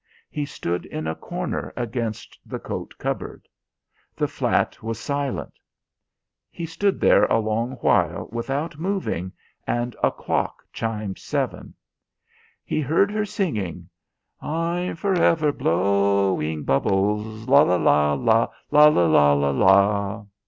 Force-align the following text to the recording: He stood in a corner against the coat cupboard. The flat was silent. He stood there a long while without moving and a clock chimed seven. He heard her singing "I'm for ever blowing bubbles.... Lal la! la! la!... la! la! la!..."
He 0.31 0.47
stood 0.47 0.87
in 0.87 1.05
a 1.05 1.13
corner 1.13 1.71
against 1.77 2.39
the 2.43 2.57
coat 2.57 2.95
cupboard. 2.97 3.47
The 4.15 4.27
flat 4.27 4.81
was 4.81 4.99
silent. 4.99 5.53
He 6.49 6.65
stood 6.65 6.99
there 6.99 7.25
a 7.25 7.37
long 7.37 7.73
while 7.81 8.27
without 8.31 8.79
moving 8.79 9.31
and 9.67 9.95
a 10.01 10.09
clock 10.09 10.63
chimed 10.73 11.19
seven. 11.19 11.75
He 12.65 12.81
heard 12.81 13.11
her 13.11 13.25
singing 13.25 13.89
"I'm 14.41 14.95
for 14.95 15.13
ever 15.13 15.51
blowing 15.51 16.63
bubbles.... 16.63 17.47
Lal 17.47 17.65
la! 17.67 18.13
la! 18.15 18.47
la!... 18.71 18.87
la! 18.87 19.33
la! 19.33 19.49
la!..." 19.51 20.25